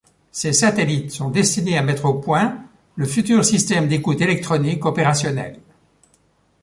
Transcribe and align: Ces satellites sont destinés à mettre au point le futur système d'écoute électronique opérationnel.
Ces 0.31 0.51
satellites 0.53 1.11
sont 1.11 1.29
destinés 1.29 1.77
à 1.77 1.83
mettre 1.83 2.05
au 2.05 2.15
point 2.15 2.57
le 2.95 3.05
futur 3.05 3.45
système 3.45 3.87
d'écoute 3.87 4.19
électronique 4.19 4.83
opérationnel. 4.83 5.59